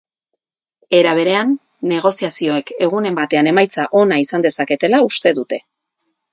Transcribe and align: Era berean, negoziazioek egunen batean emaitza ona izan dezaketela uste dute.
Era 0.99 1.11
berean, 1.19 1.51
negoziazioek 1.91 2.73
egunen 2.87 3.21
batean 3.21 3.53
emaitza 3.53 3.87
ona 4.03 4.21
izan 4.27 4.49
dezaketela 4.49 5.07
uste 5.13 5.39
dute. 5.41 5.65